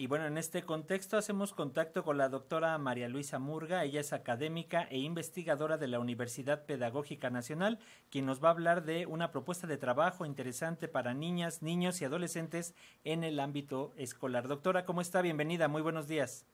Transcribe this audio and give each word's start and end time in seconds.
Y 0.00 0.06
bueno, 0.06 0.26
en 0.26 0.38
este 0.38 0.62
contexto 0.62 1.18
hacemos 1.18 1.52
contacto 1.52 2.04
con 2.04 2.18
la 2.18 2.28
doctora 2.28 2.78
María 2.78 3.08
Luisa 3.08 3.40
Murga. 3.40 3.82
Ella 3.82 4.00
es 4.00 4.12
académica 4.12 4.86
e 4.90 4.98
investigadora 4.98 5.76
de 5.76 5.88
la 5.88 5.98
Universidad 5.98 6.66
Pedagógica 6.66 7.30
Nacional, 7.30 7.80
quien 8.08 8.24
nos 8.24 8.40
va 8.42 8.46
a 8.46 8.52
hablar 8.52 8.84
de 8.84 9.06
una 9.06 9.32
propuesta 9.32 9.66
de 9.66 9.76
trabajo 9.76 10.24
interesante 10.24 10.86
para 10.86 11.14
niñas, 11.14 11.62
niños 11.62 12.00
y 12.00 12.04
adolescentes 12.04 12.76
en 13.02 13.24
el 13.24 13.40
ámbito 13.40 13.92
escolar. 13.96 14.46
Doctora, 14.46 14.84
¿cómo 14.84 15.00
está? 15.00 15.20
Bienvenida, 15.20 15.66
muy 15.66 15.82
buenos 15.82 16.06
días. 16.06 16.46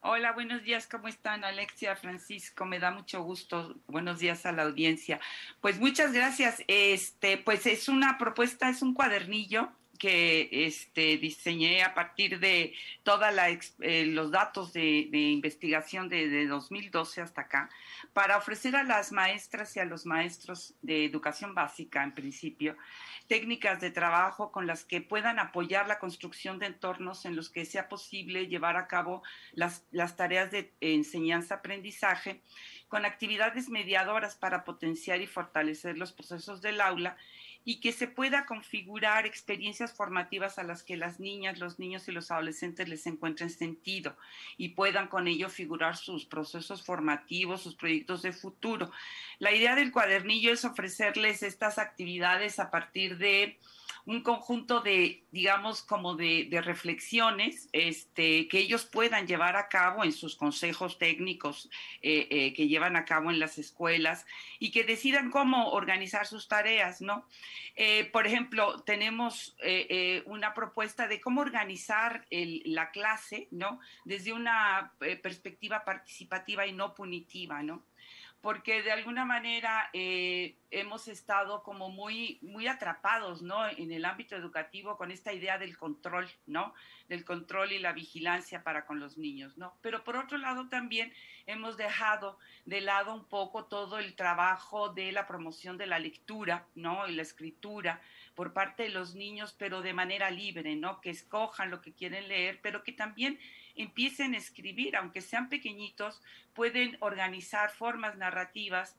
Hola, 0.00 0.32
buenos 0.32 0.62
días, 0.62 0.86
¿cómo 0.86 1.08
están 1.08 1.44
Alexia, 1.44 1.94
Francisco? 1.94 2.64
Me 2.64 2.78
da 2.78 2.90
mucho 2.90 3.22
gusto. 3.22 3.76
Buenos 3.86 4.18
días 4.18 4.46
a 4.46 4.52
la 4.52 4.62
audiencia. 4.62 5.20
Pues 5.60 5.78
muchas 5.78 6.14
gracias. 6.14 6.62
Este, 6.68 7.36
pues 7.36 7.66
es 7.66 7.90
una 7.90 8.16
propuesta, 8.16 8.70
es 8.70 8.80
un 8.80 8.94
cuadernillo 8.94 9.68
que 9.98 10.48
este, 10.52 11.18
diseñé 11.18 11.82
a 11.82 11.94
partir 11.94 12.38
de 12.38 12.74
todos 13.02 13.26
eh, 13.80 14.06
los 14.06 14.30
datos 14.30 14.72
de, 14.72 15.08
investigación 15.12 16.08
de, 16.08 16.28
de, 16.28 16.46
2012 16.46 17.20
hasta 17.20 17.42
acá, 17.42 17.68
para 18.12 18.36
ofrecer 18.36 18.76
a 18.76 18.84
las 18.84 19.12
maestras 19.12 19.76
y 19.76 19.80
a 19.80 19.84
los 19.84 20.06
maestros 20.06 20.74
de 20.82 21.04
educación 21.04 21.54
básica, 21.54 22.02
en 22.04 22.14
principio, 22.14 22.76
técnicas 23.26 23.80
de 23.80 23.90
trabajo 23.90 24.50
con 24.52 24.66
las 24.66 24.84
que 24.84 25.00
puedan 25.00 25.38
apoyar 25.38 25.86
la 25.86 25.98
construcción 25.98 26.58
de 26.58 26.66
entornos 26.66 27.24
en 27.24 27.36
los 27.36 27.50
que 27.50 27.64
sea 27.64 27.88
posible 27.88 28.46
llevar 28.46 28.76
a 28.76 28.86
cabo 28.86 29.22
las 29.52 30.16
tareas 30.16 30.50
de 30.50 30.72
enseñanza-aprendizaje 30.80 32.40
con 32.88 33.04
actividades 33.04 33.68
mediadoras 33.68 34.34
para 34.34 34.64
potenciar 34.64 35.20
y 35.20 35.26
fortalecer 35.26 35.98
los 35.98 36.12
procesos 36.12 36.62
del 36.62 36.80
aula 36.80 37.16
y 37.64 37.80
que 37.80 37.92
se 37.92 38.08
pueda 38.08 38.46
configurar 38.46 39.26
experiencias 39.26 39.92
formativas 39.92 40.58
a 40.58 40.62
las 40.62 40.82
que 40.82 40.96
las 40.96 41.20
niñas, 41.20 41.58
los 41.58 41.78
niños 41.78 42.08
y 42.08 42.12
los 42.12 42.30
adolescentes 42.30 42.88
les 42.88 43.06
encuentren 43.06 43.50
sentido 43.50 44.16
y 44.56 44.70
puedan 44.70 45.08
con 45.08 45.28
ello 45.28 45.48
figurar 45.48 45.96
sus 45.96 46.24
procesos 46.24 46.84
formativos, 46.84 47.62
sus 47.62 47.74
proyectos 47.74 48.22
de 48.22 48.32
futuro. 48.32 48.90
La 49.38 49.52
idea 49.52 49.74
del 49.74 49.92
cuadernillo 49.92 50.52
es 50.52 50.64
ofrecerles 50.64 51.42
estas 51.42 51.78
actividades 51.78 52.58
a 52.58 52.70
partir 52.70 53.18
de 53.18 53.58
un 54.08 54.22
conjunto 54.22 54.80
de, 54.80 55.26
digamos, 55.32 55.82
como 55.82 56.14
de, 56.14 56.48
reflexiones 56.64 57.68
este, 57.72 58.48
que 58.48 58.58
ellos 58.58 58.86
puedan 58.86 59.26
llevar 59.26 59.54
a 59.56 59.68
cabo 59.68 60.02
en 60.02 60.12
sus 60.12 60.34
consejos 60.34 60.96
técnicos 60.96 61.68
eh, 62.00 62.26
eh, 62.30 62.54
que 62.54 62.68
llevan 62.68 62.96
a 62.96 63.04
cabo 63.04 63.30
en 63.30 63.38
las 63.38 63.58
escuelas 63.58 64.24
y 64.58 64.70
que 64.70 64.84
decidan 64.84 65.30
cómo 65.30 65.72
organizar 65.72 66.26
sus 66.26 66.48
tareas, 66.48 67.02
¿no? 67.02 67.26
Eh, 67.76 68.06
por 68.06 68.26
ejemplo, 68.26 68.80
tenemos 68.80 69.54
una 70.24 70.54
propuesta 70.54 71.06
de 71.06 71.20
cómo 71.20 71.42
organizar 71.42 72.26
la 72.30 72.90
clase, 72.90 73.46
¿no? 73.50 73.78
Desde 74.06 74.32
una 74.32 74.94
perspectiva 75.22 75.84
participativa 75.84 76.66
y 76.66 76.72
no 76.72 76.94
punitiva, 76.94 77.62
¿no? 77.62 77.84
Porque 78.40 78.82
de 78.82 78.92
alguna 78.92 79.24
manera 79.24 79.90
eh, 79.92 80.56
hemos 80.70 81.08
estado 81.08 81.62
como 81.62 81.90
muy, 81.90 82.38
muy 82.40 82.68
atrapados, 82.68 83.42
¿no? 83.42 83.66
En 83.68 83.90
el 83.90 84.04
ámbito 84.04 84.36
educativo 84.36 84.96
con 84.96 85.10
esta 85.10 85.32
idea 85.32 85.58
del 85.58 85.76
control, 85.76 86.30
¿no? 86.46 86.72
Del 87.08 87.24
control 87.24 87.72
y 87.72 87.78
la 87.78 87.92
vigilancia 87.92 88.62
para 88.62 88.86
con 88.86 89.00
los 89.00 89.18
niños, 89.18 89.58
¿no? 89.58 89.74
Pero 89.82 90.04
por 90.04 90.16
otro 90.16 90.38
lado 90.38 90.68
también 90.68 91.12
hemos 91.46 91.76
dejado 91.76 92.38
de 92.64 92.80
lado 92.80 93.12
un 93.12 93.24
poco 93.24 93.64
todo 93.64 93.98
el 93.98 94.14
trabajo 94.14 94.90
de 94.90 95.10
la 95.10 95.26
promoción 95.26 95.76
de 95.76 95.86
la 95.86 95.98
lectura, 95.98 96.66
¿no? 96.76 97.08
Y 97.08 97.16
la 97.16 97.22
escritura 97.22 98.00
por 98.36 98.52
parte 98.52 98.84
de 98.84 98.90
los 98.90 99.16
niños, 99.16 99.52
pero 99.58 99.82
de 99.82 99.94
manera 99.94 100.30
libre, 100.30 100.76
¿no? 100.76 101.00
Que 101.00 101.10
escojan 101.10 101.70
lo 101.70 101.80
que 101.80 101.92
quieren 101.92 102.28
leer, 102.28 102.60
pero 102.62 102.84
que 102.84 102.92
también 102.92 103.40
empiecen 103.78 104.34
a 104.34 104.38
escribir, 104.38 104.96
aunque 104.96 105.20
sean 105.20 105.48
pequeñitos, 105.48 106.20
pueden 106.52 106.96
organizar 107.00 107.70
formas 107.70 108.16
narrativas. 108.16 108.96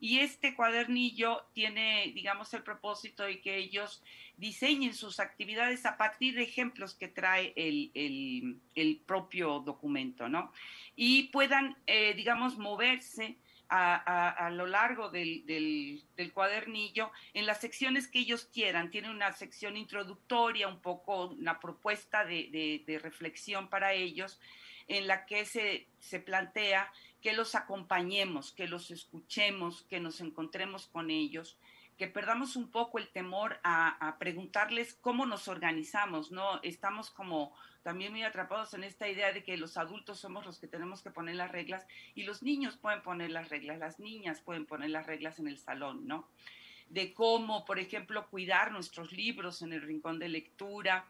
Y 0.00 0.20
este 0.20 0.54
cuadernillo 0.54 1.46
tiene, 1.54 2.12
digamos, 2.14 2.54
el 2.54 2.62
propósito 2.62 3.24
de 3.24 3.40
que 3.40 3.56
ellos 3.56 4.02
diseñen 4.36 4.94
sus 4.94 5.18
actividades 5.18 5.84
a 5.86 5.96
partir 5.96 6.36
de 6.36 6.42
ejemplos 6.42 6.94
que 6.94 7.08
trae 7.08 7.52
el, 7.56 9.00
propio 9.06 9.58
documento, 9.58 10.28
¿no? 10.28 10.52
Y 10.94 11.24
puedan, 11.24 11.76
eh, 11.86 12.14
digamos, 12.14 12.58
moverse 12.58 13.36
a, 13.68 14.50
lo 14.52 14.66
largo 14.66 15.10
del, 15.10 15.44
del, 15.46 16.32
cuadernillo 16.32 17.10
en 17.34 17.46
las 17.46 17.60
secciones 17.60 18.08
que 18.08 18.20
ellos 18.20 18.48
quieran. 18.52 18.90
Tiene 18.90 19.10
una 19.10 19.32
sección 19.32 19.76
introductoria, 19.76 20.68
un 20.68 20.80
poco 20.80 21.26
una 21.26 21.60
propuesta 21.60 22.24
de, 22.24 22.82
de 22.86 22.98
reflexión 22.98 23.68
para 23.68 23.92
ellos, 23.92 24.40
en 24.86 25.06
la 25.06 25.26
que 25.26 25.44
se, 25.44 25.86
se 25.98 26.20
plantea 26.20 26.90
que 27.20 27.32
los 27.32 27.54
acompañemos, 27.54 28.52
que 28.52 28.68
los 28.68 28.90
escuchemos, 28.90 29.82
que 29.82 30.00
nos 30.00 30.20
encontremos 30.20 30.86
con 30.86 31.10
ellos 31.10 31.58
que 31.98 32.06
perdamos 32.06 32.54
un 32.54 32.70
poco 32.70 32.98
el 32.98 33.08
temor 33.08 33.58
a, 33.64 34.16
preguntarles 34.20 34.94
cómo 34.94 35.26
nos 35.26 35.48
organizamos, 35.48 36.30
¿no? 36.30 36.60
Estamos 36.62 37.10
como 37.10 37.52
también 37.82 38.12
muy 38.12 38.22
atrapados 38.22 38.72
en 38.74 38.84
esta 38.84 39.08
idea 39.08 39.32
de 39.32 39.42
que 39.42 39.56
los 39.56 39.76
adultos 39.76 40.20
somos 40.20 40.46
los 40.46 40.60
que 40.60 40.68
tenemos 40.68 41.02
que 41.02 41.10
poner 41.10 41.34
las 41.34 41.50
reglas 41.50 41.86
y 42.14 42.22
los 42.22 42.42
niños 42.42 42.76
pueden 42.76 43.02
poner 43.02 43.30
las 43.30 43.48
reglas, 43.48 43.80
las 43.80 43.98
niñas 43.98 44.40
pueden 44.40 44.64
poner 44.64 44.90
las 44.90 45.06
reglas 45.06 45.40
en 45.40 45.48
el 45.48 45.58
salón, 45.58 46.06
¿no? 46.06 46.28
De 46.90 47.12
cómo, 47.12 47.64
por 47.64 47.78
ejemplo, 47.78 48.26
cuidar 48.28 48.72
nuestros 48.72 49.12
libros 49.12 49.62
en 49.62 49.72
el 49.72 49.82
rincón 49.82 50.18
de 50.18 50.28
lectura, 50.28 51.06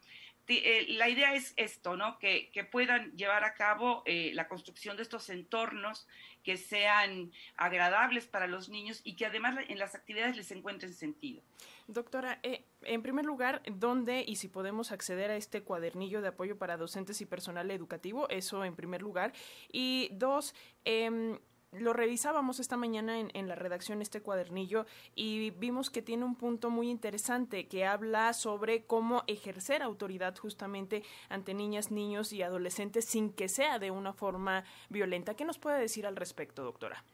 eh, 0.49 0.87
la 0.89 1.09
idea 1.09 1.35
es 1.35 1.53
esto, 1.57 1.97
¿no? 1.97 2.19
Que, 2.19 2.51
puedan 2.71 3.13
llevar 3.17 3.45
a 3.45 3.55
cabo 3.55 4.03
eh, 4.07 4.33
la 4.35 4.49
construcción 4.49 4.97
de 4.97 5.03
estos 5.03 5.29
entornos 5.29 6.07
que 6.43 6.57
sean 6.57 7.31
agradables 7.57 8.27
para 8.27 8.47
los 8.47 8.71
niños 8.71 9.03
y 9.05 9.17
que 9.17 9.27
además 9.27 9.57
en 9.69 9.79
las 9.79 9.95
actividades 9.95 10.37
les 10.37 10.51
encuentren 10.51 10.95
sentido. 10.95 11.43
Doctora, 11.87 12.39
eh, 12.43 12.65
en 12.83 13.03
primer 13.03 13.27
lugar, 13.27 13.63
¿dónde 13.71 14.25
y 14.27 14.37
si 14.37 14.49
podemos 14.49 14.91
acceder 14.91 15.31
a 15.31 15.37
este 15.37 15.63
cuadernillo 15.63 16.23
de 16.23 16.29
apoyo 16.29 16.57
para 16.57 16.79
docentes 16.79 17.21
y 17.21 17.27
personal 17.27 17.71
educativo? 17.71 18.29
Eso 18.31 18.65
en 18.65 18.75
primer 18.75 19.03
lugar. 19.03 19.35
Y 19.71 20.09
dos, 20.13 20.55
eh, 20.87 21.39
lo 21.73 21.93
revisábamos 21.93 22.61
esta 22.61 22.77
mañana 22.77 23.19
en, 23.21 23.49
la 23.49 23.55
redacción 23.55 24.01
este 24.01 24.23
cuadernillo 24.23 24.87
y 25.15 25.51
vimos 25.51 25.91
que 25.91 26.03
tiene 26.03 26.25
un 26.25 26.35
punto 26.35 26.71
muy 26.71 26.89
interesante 26.89 27.69
que 27.69 27.85
habla 27.85 28.33
sobre 28.33 28.85
cómo 28.85 29.23
ejercer 29.27 29.83
autoridad 29.83 30.37
justamente 30.37 31.03
ante 31.29 31.55
niñas, 31.55 31.91
niños 31.91 32.33
y 32.33 32.43
adolescentes 32.43 33.05
sin 33.05 33.33
que 33.33 33.49
sea 33.49 33.79
de 33.79 33.91
una 33.91 34.13
forma 34.13 34.65
violenta. 34.89 35.35
¿Qué 35.35 35.45
nos 35.45 35.59
puede 35.59 35.79
decir 35.79 36.07
al 36.07 36.17
respecto, 36.17 36.65
doctora? 36.65 37.05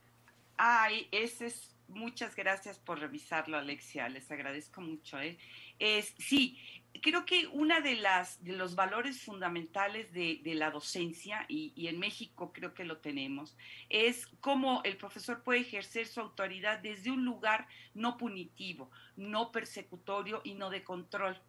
Ay, 0.56 1.08
ese 1.10 1.46
es 1.46 1.73
Muchas 1.88 2.34
gracias 2.34 2.78
por 2.78 2.98
revisarlo, 2.98 3.56
Alexia. 3.56 4.08
Les 4.08 4.30
agradezco 4.30 4.80
mucho. 4.80 5.20
¿eh? 5.20 5.38
Es, 5.78 6.14
sí, 6.18 6.58
creo 7.02 7.24
que 7.24 7.46
una 7.48 7.80
de 7.80 7.96
las 7.96 8.42
de 8.42 8.52
los 8.52 8.74
valores 8.74 9.22
fundamentales 9.22 10.12
de, 10.12 10.40
la 10.54 10.70
docencia 10.70 11.44
y, 11.48 11.72
y, 11.76 11.88
en 11.88 11.98
México 11.98 12.52
creo 12.52 12.74
que 12.74 12.84
lo 12.84 12.98
tenemos 12.98 13.56
es 13.88 14.26
cómo 14.40 14.80
el 14.84 14.96
profesor 14.96 15.42
puede 15.42 15.60
ejercer 15.60 16.06
su 16.06 16.20
autoridad 16.20 16.78
desde 16.78 17.10
un 17.10 17.24
lugar 17.24 17.66
no 17.92 18.16
punitivo, 18.16 18.90
no 19.16 19.52
persecutorio 19.52 20.40
y 20.44 20.54
no 20.54 20.70
de 20.70 20.84
control. 20.84 21.40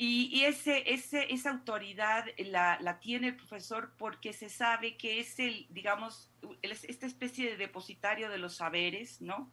Y, 0.00 0.44
ese, 0.44 0.92
ese, 0.92 1.32
esa 1.32 1.50
autoridad 1.50 2.24
la, 2.38 2.78
la, 2.80 3.00
tiene 3.00 3.28
el 3.28 3.36
profesor 3.36 3.92
porque 3.98 4.32
se 4.32 4.48
sabe 4.48 4.96
que 4.96 5.18
es 5.18 5.40
el, 5.40 5.66
digamos, 5.70 6.30
esta 6.62 7.06
especie 7.06 7.50
de 7.50 7.56
depositario 7.56 8.30
de 8.30 8.38
los 8.38 8.54
saberes, 8.54 9.20
¿no? 9.20 9.50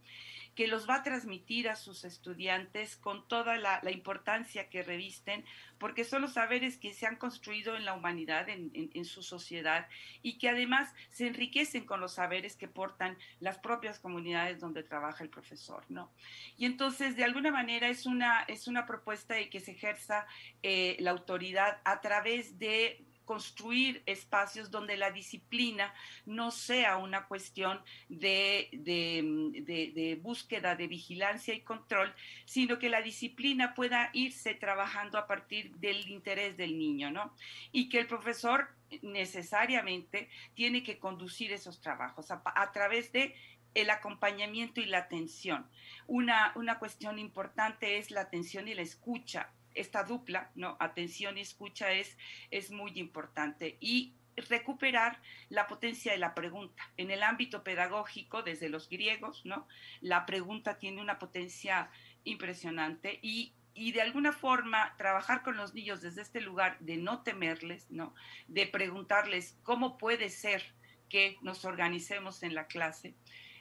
Que 0.56 0.68
los 0.68 0.90
va 0.90 0.96
a 0.96 1.04
transmitir 1.04 1.70
a 1.70 1.76
sus 1.76 2.06
estudiantes 2.06 2.96
con 2.96 3.28
toda 3.28 3.58
la, 3.58 3.82
importancia 3.92 4.70
que 4.70 4.84
revisten, 4.84 5.44
porque 5.78 6.06
son 6.06 6.22
los 6.22 6.34
saberes 6.34 6.78
que 6.78 6.94
se 6.94 7.06
han 7.06 7.18
construido 7.18 7.76
en 7.76 7.86
la 7.86 7.94
humanidad, 7.94 8.48
en, 8.50 9.06
su 9.06 9.22
sociedad, 9.22 9.88
y 10.22 10.38
que 10.38 10.50
además 10.50 10.94
se 11.12 11.28
enriquecen 11.28 11.86
con 11.86 12.00
los 12.00 12.14
saberes 12.14 12.56
que 12.56 12.68
portan 12.68 13.18
las 13.40 13.58
propias 13.58 14.00
comunidades 14.00 14.60
donde 14.60 14.84
trabaja 14.84 15.24
el 15.24 15.30
profesor, 15.30 15.84
¿no? 15.90 16.12
Y 16.58 16.66
entonces, 16.66 17.18
de 17.18 17.26
alguna 17.26 17.52
manera, 17.52 17.90
es 17.90 18.06
una, 18.06 18.42
es 18.48 18.68
una 18.68 18.86
propuesta 18.86 19.36
de 19.36 19.50
que 19.50 19.60
se 19.60 19.72
ejerza 19.72 20.26
eh, 20.64 20.96
la 21.00 21.12
autoridad 21.12 21.82
a 21.84 22.00
través 22.00 22.58
de 22.58 23.06
construir 23.26 24.04
espacios 24.06 24.72
donde 24.72 24.98
la 24.98 25.12
disciplina 25.12 25.94
no 26.26 26.52
sea 26.52 26.98
una 26.98 27.26
cuestión 27.28 27.82
de, 28.10 28.70
de, 28.72 30.20
búsqueda 30.22 30.76
de 30.76 30.88
vigilancia 30.88 31.54
y 31.54 31.62
control, 31.62 32.14
sino 32.46 32.80
que 32.80 32.90
la 32.90 33.02
disciplina 33.02 33.74
pueda 33.74 34.10
irse 34.14 34.54
trabajando 34.54 35.18
a 35.18 35.28
partir 35.28 35.76
del 35.76 36.08
interés 36.10 36.58
del 36.58 36.78
niño, 36.78 37.12
¿no? 37.12 37.34
Y 37.72 37.90
que 37.90 38.00
el 38.00 38.08
profesor 38.08 38.70
necesariamente 39.02 40.30
tiene 40.54 40.84
que 40.84 41.00
conducir 41.00 41.52
esos 41.52 41.82
trabajos 41.82 42.32
a, 42.32 42.42
a 42.46 42.72
través 42.72 43.12
de 43.12 43.36
el 43.76 43.90
acompañamiento 43.90 44.80
y 44.80 44.86
la 44.86 45.00
atención. 45.00 45.68
Una, 46.08 46.54
una 46.56 46.80
cuestión 46.80 47.20
importante 47.20 47.98
es 47.98 48.10
la 48.10 48.22
atención 48.22 48.68
y 48.68 48.74
la 48.74 48.82
escucha 48.82 49.52
esta 49.76 50.04
dupla, 50.04 50.52
¿no? 50.56 50.78
Atención 50.80 51.38
y 51.38 51.42
escucha 51.42 51.92
es, 51.92 52.18
es 52.50 52.72
muy 52.72 52.94
importante. 52.96 53.78
Y 53.80 54.16
recuperar 54.36 55.22
la 55.50 55.68
potencia 55.68 56.12
de 56.12 56.18
la 56.18 56.34
pregunta. 56.34 56.84
En 56.98 57.12
el 57.12 57.24
ámbito 57.24 57.64
pedagógico, 57.64 58.44
desde 58.44 58.70
los 58.70 58.90
griegos, 58.90 59.46
¿no? 59.46 59.68
La 60.02 60.26
pregunta 60.26 60.78
tiene 60.78 61.02
una 61.02 61.20
potencia 61.20 61.90
impresionante 62.24 63.20
y, 63.22 63.54
y, 63.74 63.92
de 63.92 64.02
alguna 64.02 64.32
forma 64.34 64.96
trabajar 64.98 65.44
con 65.44 65.58
los 65.58 65.74
niños 65.74 66.02
desde 66.02 66.22
este 66.22 66.42
lugar 66.42 66.78
de 66.80 66.98
no 66.98 67.24
temerles, 67.24 67.90
¿no? 67.90 68.14
De 68.48 68.68
preguntarles 68.68 69.58
cómo 69.64 69.98
puede 69.98 70.30
ser 70.30 70.64
que 71.10 71.38
nos 71.42 71.66
organicemos 71.66 72.44
en 72.44 72.56
la 72.56 72.68
clase, 72.68 73.16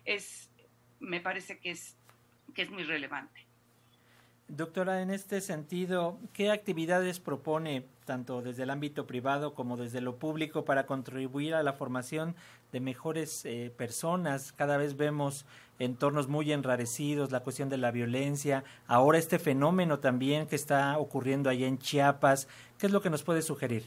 es, 0.05 0.51
me 0.99 1.21
parece 1.21 1.59
que 1.59 1.71
es, 1.71 1.97
que 2.55 2.63
es 2.63 2.71
muy 2.71 2.85
relevante. 2.85 3.47
Doctora, 4.49 5.01
en 5.01 5.11
este 5.11 5.41
sentido, 5.41 6.19
¿qué 6.35 6.51
actividades 6.51 7.19
propone 7.19 7.87
tanto 8.05 8.43
desde 8.43 8.65
el 8.65 8.71
ámbito 8.71 9.07
privado 9.07 9.55
como 9.55 9.79
desde 9.79 10.03
lo 10.03 10.17
público 10.17 10.67
para 10.67 10.85
contribuir 10.85 11.55
a 11.55 11.63
la 11.63 11.73
formación 11.73 12.37
de 12.71 12.81
mejores 12.81 13.47
eh, 13.47 13.73
personas? 13.75 14.53
Cada 14.53 14.77
vez 14.77 14.99
vemos 14.99 15.47
entornos 15.79 16.29
muy 16.29 16.53
enrarecidos, 16.53 17.33
la 17.33 17.41
cuestión 17.41 17.71
de 17.71 17.79
la 17.79 17.91
violencia, 17.91 18.65
ahora 18.87 19.17
este 19.17 19.39
fenómeno 19.39 19.99
también 20.01 20.47
que 20.47 20.57
está 20.57 20.99
ocurriendo 20.99 21.49
allá 21.49 21.67
en 21.67 21.79
Chiapas. 21.79 22.47
¿Qué 22.79 22.87
es 22.87 22.93
lo 22.93 23.01
que 23.01 23.09
nos 23.09 23.23
puede 23.23 23.41
sugerir? 23.41 23.85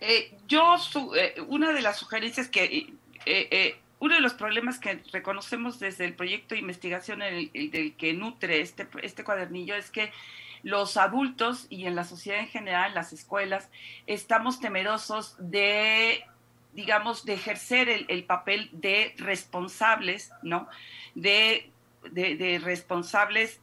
Eh, 0.00 0.36
yo, 0.48 0.76
eh, 1.16 1.34
una 1.48 1.72
de 1.72 1.80
las 1.80 1.96
sugerencias 1.98 2.48
que 2.48 2.92
uno 4.00 4.14
de 4.14 4.20
los 4.22 4.34
problemas 4.34 4.78
que 4.78 5.02
reconocemos 5.12 5.78
desde 5.78 6.06
el 6.06 6.14
proyecto 6.14 6.54
de 6.54 6.60
investigación 6.60 7.22
el, 7.22 7.50
del 7.52 7.94
que 7.94 8.14
nutre 8.14 8.60
este, 8.60 8.88
este 9.02 9.22
cuadernillo 9.24 9.74
es 9.76 9.90
que 9.90 10.10
los 10.62 10.96
adultos 10.96 11.66
y 11.70 11.86
en 11.86 11.94
la 11.94 12.04
sociedad 12.04 12.40
en 12.40 12.48
general, 12.48 12.94
las 12.94 13.12
escuelas, 13.12 13.68
estamos 14.06 14.60
temerosos 14.60 15.36
de, 15.38 16.24
digamos, 16.72 17.24
de 17.24 17.34
ejercer 17.34 17.88
el, 18.08 18.24
papel 18.24 18.68
de 18.72 19.14
responsables, 19.18 20.32
¿no? 20.42 20.68
De, 21.14 21.70
de, 22.10 22.36
de 22.36 22.58
responsables 22.58 23.60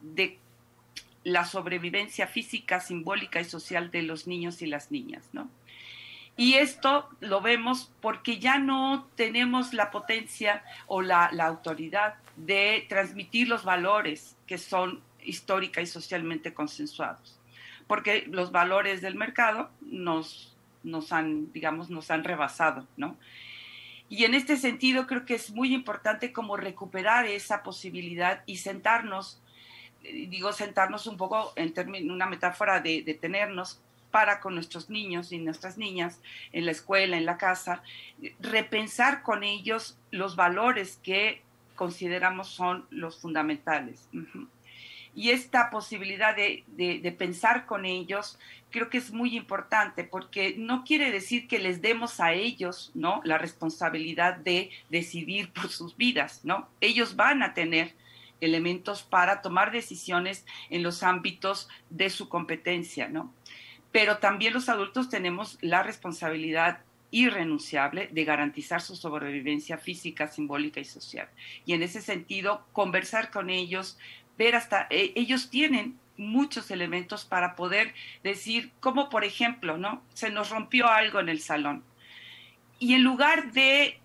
de 0.00 0.38
la 1.24 1.44
sobrevivencia 1.44 2.26
física, 2.26 2.80
simbólica 2.80 3.40
y 3.40 3.44
social 3.44 3.90
de 3.90 4.02
los 4.02 4.26
niños 4.26 4.62
y 4.62 4.66
las 4.66 4.90
niñas, 4.90 5.28
¿no? 5.32 5.48
Y 6.36 6.54
esto 6.54 7.08
lo 7.20 7.40
vemos 7.40 7.92
porque 8.00 8.38
ya 8.38 8.58
no 8.58 9.08
tenemos 9.16 9.74
la 9.74 9.90
potencia 9.90 10.64
o 10.86 11.02
la, 11.02 11.26
autoridad 11.26 12.14
de 12.36 12.86
transmitir 12.88 13.48
los 13.48 13.64
valores 13.64 14.36
que 14.46 14.56
son 14.56 15.02
histórica 15.22 15.82
y 15.82 15.86
socialmente 15.86 16.54
consensuados. 16.54 17.38
Porque 17.86 18.26
los 18.30 18.50
valores 18.50 19.02
del 19.02 19.14
mercado 19.14 19.70
nos, 19.82 20.56
nos 20.82 21.12
han, 21.12 21.52
digamos, 21.52 21.90
nos 21.90 22.10
han 22.10 22.24
rebasado, 22.24 22.86
¿no? 22.96 23.16
Y 24.08 24.24
en 24.24 24.34
este 24.34 24.56
sentido 24.56 25.06
creo 25.06 25.24
que 25.24 25.34
es 25.34 25.50
muy 25.50 25.74
importante 25.74 26.32
como 26.32 26.56
recuperar 26.56 27.26
esa 27.26 27.62
posibilidad 27.62 28.42
y 28.46 28.58
sentarnos, 28.58 29.40
eh, 30.02 30.26
digo 30.28 30.52
sentarnos 30.52 31.06
un 31.06 31.16
poco 31.16 31.52
en 31.56 32.10
una 32.10 32.26
metáfora 32.26 32.80
de, 32.80 33.02
de 33.02 33.14
tenernos 33.14 33.80
para 34.12 34.38
con 34.38 34.54
nuestros 34.54 34.88
niños 34.90 35.32
y 35.32 35.38
nuestras 35.38 35.76
niñas 35.76 36.20
en 36.52 36.66
la 36.66 36.70
escuela, 36.70 37.16
en 37.16 37.26
la 37.26 37.38
casa, 37.38 37.82
repensar 38.38 39.22
con 39.22 39.42
ellos 39.42 39.98
los 40.12 40.36
valores 40.36 41.00
que 41.02 41.42
consideramos 41.74 42.48
son 42.48 42.86
los 42.90 43.20
fundamentales. 43.20 44.08
Y 45.14 45.30
esta 45.30 45.70
posibilidad 45.70 46.36
de, 46.36 46.62
de, 46.68 47.12
pensar 47.12 47.66
con 47.66 47.84
ellos 47.84 48.38
creo 48.70 48.88
que 48.88 48.98
es 48.98 49.12
muy 49.12 49.36
importante 49.36 50.04
porque 50.04 50.54
no 50.56 50.84
quiere 50.84 51.10
decir 51.10 51.48
que 51.48 51.58
les 51.58 51.82
demos 51.82 52.20
a 52.20 52.32
ellos 52.32 52.92
¿no? 52.94 53.20
la 53.24 53.36
responsabilidad 53.36 54.36
de 54.36 54.70
decidir 54.88 55.52
por 55.52 55.68
sus 55.68 55.96
vidas, 55.96 56.44
¿no? 56.44 56.68
Ellos 56.80 57.16
van 57.16 57.42
a 57.42 57.52
tener 57.52 57.94
elementos 58.40 59.02
para 59.02 59.42
tomar 59.42 59.70
decisiones 59.70 60.46
en 60.70 60.82
los 60.82 61.02
ámbitos 61.02 61.68
de 61.90 62.10
su 62.10 62.28
competencia, 62.28 63.08
¿no? 63.08 63.32
Pero 63.92 64.18
también 64.18 64.54
los 64.54 64.68
adultos 64.68 65.08
tenemos 65.10 65.58
la 65.60 65.82
responsabilidad 65.82 66.80
irrenunciable 67.10 68.08
de 68.10 68.24
garantizar 68.24 68.80
su 68.80 68.96
sobrevivencia 68.96 69.76
física, 69.76 70.26
simbólica 70.28 70.80
y 70.80 70.84
social. 70.86 71.28
Y 71.66 71.74
en 71.74 71.82
ese 71.82 72.00
sentido, 72.00 72.66
conversar 72.72 73.30
con 73.30 73.50
ellos, 73.50 73.98
ver 74.38 74.56
hasta, 74.56 74.86
eh, 74.88 75.12
ellos 75.14 75.50
tienen 75.50 75.98
muchos 76.16 76.70
elementos 76.70 77.26
para 77.26 77.54
poder 77.54 77.94
decir, 78.24 78.72
como 78.80 79.10
por 79.10 79.24
ejemplo, 79.24 79.76
¿no? 79.76 80.02
Se 80.14 80.30
nos 80.30 80.48
rompió 80.48 80.88
algo 80.88 81.20
en 81.20 81.28
el 81.28 81.40
salón. 81.40 81.84
Y 82.78 82.94
en 82.94 83.04
lugar 83.04 83.52
de 83.52 84.00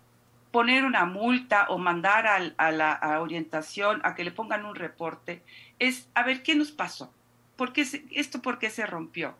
poner 0.50 0.84
una 0.84 1.06
multa 1.06 1.66
o 1.70 1.78
mandar 1.78 2.26
a, 2.26 2.70
la 2.72 3.20
orientación 3.20 4.00
a 4.04 4.14
que 4.14 4.24
le 4.24 4.32
pongan 4.32 4.66
un 4.66 4.74
reporte, 4.74 5.42
es, 5.78 6.08
a 6.14 6.22
ver, 6.22 6.42
¿qué 6.42 6.54
nos 6.54 6.72
pasó? 6.72 7.12
¿Por 7.56 7.72
qué 7.72 7.86
¿Esto 8.10 8.42
por 8.42 8.58
qué 8.58 8.70
se 8.70 8.86
rompió? 8.86 9.34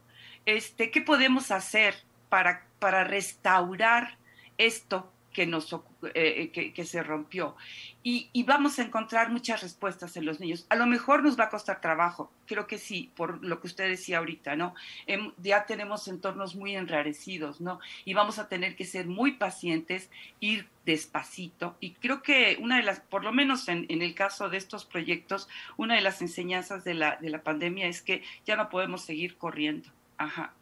Este, 0.49 0.91
¿qué 0.91 1.03
podemos 1.03 1.51
hacer 1.51 1.95
para, 2.31 2.67
para 2.79 3.05
restaurar 3.05 4.17
esto 4.57 5.13
que, 5.31 5.47
nos, 5.47 5.71
eh, 5.75 6.51
eh, 6.55 6.73
que, 6.73 6.85
se 6.87 7.03
rompió? 7.03 7.55
Y, 8.03 8.31
vamos 8.45 8.79
a 8.79 8.83
encontrar 8.83 9.31
muchas 9.31 9.61
respuestas 9.63 10.17
en 10.17 10.25
los 10.25 10.41
niños. 10.41 10.65
A 10.71 10.77
lo 10.77 10.87
mejor 10.87 11.23
nos 11.23 11.39
va 11.39 11.45
a 11.45 11.49
costar 11.51 11.83
trabajo, 11.83 12.33
creo 12.47 12.67
que 12.67 12.79
sí, 12.79 13.13
por 13.15 13.45
lo 13.45 13.61
que 13.61 13.67
usted 13.67 13.91
decía 13.91 14.19
ahorita, 14.19 14.57
¿no? 14.57 14.75
Em, 15.07 15.33
ya 15.37 15.67
tenemos 15.67 16.09
entornos 16.09 16.57
muy 16.57 16.75
enrarecidos, 16.77 17.61
¿no? 17.61 17.79
Y 18.07 18.15
vamos 18.15 18.39
a 18.39 18.49
tener 18.49 18.75
que 18.75 18.87
ser 18.87 19.07
muy 19.07 19.33
pacientes, 19.33 20.11
ir 20.41 20.67
despacito. 20.87 21.77
Y 21.79 21.93
creo 21.93 22.23
que 22.23 22.57
una 22.59 22.79
de 22.79 22.85
las, 22.85 23.01
por 23.01 23.23
lo 23.23 23.33
menos 23.33 23.69
en, 23.69 23.85
en 23.91 24.01
el 24.01 24.15
caso 24.15 24.49
de 24.49 24.57
estos 24.57 24.87
proyectos, 24.87 25.47
una 25.77 25.97
de 25.97 26.01
las 26.01 26.23
enseñanzas 26.23 26.85
de 26.85 26.95
la, 26.95 27.17
de 27.17 27.29
la 27.29 27.43
pandemia 27.43 27.87
es 27.87 28.01
que 28.01 28.23
ya 28.47 28.57
no 28.57 28.71
podemos 28.71 29.03
seguir 29.03 29.37
corriendo 29.37 29.91
Ajá. 30.19 30.53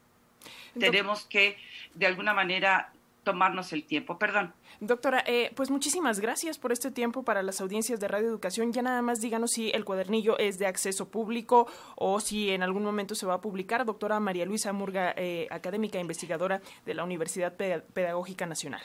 Tenemos 0.79 1.25
que, 1.25 1.56
de 1.94 2.06
alguna 2.06 2.35
manera, 2.35 2.93
tomarnos 3.25 3.73
el 3.73 3.85
tiempo. 3.85 4.19
Perdón. 4.19 4.55
Doctora, 4.81 5.25
eh, 5.26 5.50
pues 5.56 5.70
muchísimas 5.70 6.20
gracias 6.20 6.58
por 6.58 6.70
este 6.70 6.91
tiempo 6.91 7.25
para 7.25 7.43
las 7.43 7.61
audiencias 7.61 7.99
de 7.99 8.08
Radio 8.08 8.29
Educación. 8.29 8.73
Ya 8.73 8.82
nada 8.82 9.03
más 9.03 9.20
díganos 9.20 9.50
si 9.50 9.70
el 9.70 9.85
cuadernillo 9.85 10.38
es 10.38 10.58
de 10.58 10.67
acceso 10.67 11.08
público 11.08 11.67
o 11.97 12.20
si 12.20 12.50
en 12.50 12.62
algún 12.62 12.85
momento 12.85 13.14
se 13.14 13.26
va 13.26 13.35
a 13.35 13.41
publicar. 13.41 13.85
Doctora 13.85 14.20
María 14.20 14.44
Luisa 14.44 14.73
Murga, 14.73 15.14
eh, 15.17 15.49
académica 15.50 15.99
e 15.99 16.02
investigadora 16.02 16.61
de 16.85 16.95
la 16.95 17.04
Universidad 17.04 17.54
Pedagógica 17.54 18.47
Nacional. 18.47 18.83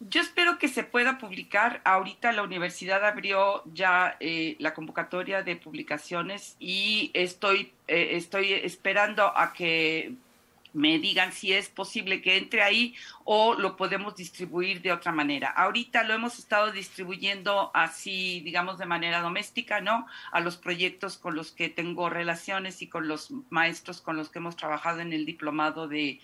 Yo 0.00 0.22
espero 0.22 0.58
que 0.58 0.68
se 0.68 0.82
pueda 0.82 1.18
publicar. 1.18 1.82
Ahorita 1.84 2.32
la 2.32 2.42
universidad 2.42 3.04
abrió 3.04 3.62
ya 3.74 4.16
eh, 4.18 4.56
la 4.58 4.72
convocatoria 4.72 5.42
de 5.42 5.56
publicaciones 5.56 6.56
y 6.58 7.10
estoy, 7.12 7.72
eh, 7.86 8.12
estoy 8.12 8.54
esperando 8.54 9.36
a 9.36 9.52
que 9.52 10.14
me 10.72 10.98
digan 10.98 11.32
si 11.32 11.52
es 11.52 11.68
posible 11.68 12.22
que 12.22 12.38
entre 12.38 12.62
ahí 12.62 12.94
o 13.24 13.54
lo 13.54 13.76
podemos 13.76 14.16
distribuir 14.16 14.80
de 14.80 14.92
otra 14.92 15.12
manera. 15.12 15.50
Ahorita 15.50 16.02
lo 16.04 16.14
hemos 16.14 16.38
estado 16.38 16.72
distribuyendo 16.72 17.70
así, 17.74 18.40
digamos, 18.40 18.78
de 18.78 18.86
manera 18.86 19.20
doméstica, 19.20 19.82
¿no? 19.82 20.06
A 20.32 20.40
los 20.40 20.56
proyectos 20.56 21.18
con 21.18 21.34
los 21.34 21.52
que 21.52 21.68
tengo 21.68 22.08
relaciones 22.08 22.80
y 22.80 22.86
con 22.86 23.06
los 23.06 23.32
maestros 23.50 24.00
con 24.00 24.16
los 24.16 24.30
que 24.30 24.38
hemos 24.38 24.56
trabajado 24.56 25.00
en 25.00 25.12
el 25.12 25.26
diplomado 25.26 25.88
de 25.88 26.20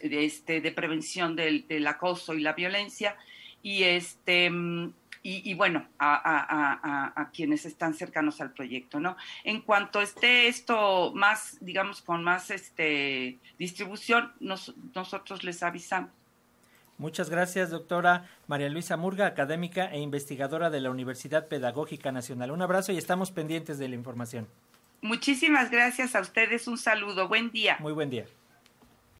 de, 0.00 0.24
este, 0.24 0.60
de 0.60 0.72
prevención 0.72 1.36
del, 1.36 1.86
acoso 1.86 2.34
y 2.34 2.40
la 2.40 2.52
violencia 2.52 3.16
y 3.62 3.84
este 3.84 4.50
y, 5.24 5.54
bueno 5.54 5.86
a, 6.00 7.30
quienes 7.32 7.64
están 7.64 7.94
cercanos 7.94 8.40
al 8.40 8.52
proyecto 8.52 8.98
no 8.98 9.16
en 9.44 9.60
cuanto 9.60 10.00
esté 10.02 10.48
esto 10.48 11.12
más 11.14 11.58
digamos 11.60 12.02
con 12.02 12.24
más 12.24 12.50
este 12.50 13.38
distribución 13.58 14.32
nosotros 14.40 15.44
les 15.44 15.62
avisamos 15.62 16.10
Muchas 16.98 17.30
gracias, 17.30 17.70
doctora 17.70 18.28
María 18.46 18.68
Luisa 18.68 18.96
Murga, 18.96 19.26
académica 19.26 19.86
e 19.86 19.98
investigadora 19.98 20.70
de 20.70 20.80
la 20.80 20.90
Universidad 20.90 21.48
Pedagógica 21.48 22.12
Nacional. 22.12 22.52
Un 22.52 22.62
abrazo 22.62 22.92
y 22.92 22.98
estamos 22.98 23.32
pendientes 23.32 23.78
de 23.78 23.88
la 23.88 23.96
información. 23.96 24.46
Muchísimas 25.00 25.70
gracias 25.70 26.14
a 26.14 26.20
ustedes. 26.20 26.68
Un 26.68 26.78
saludo. 26.78 27.26
Buen 27.26 27.50
día. 27.50 27.76
Muy 27.80 27.92
buen 27.92 28.08
día. 28.08 28.26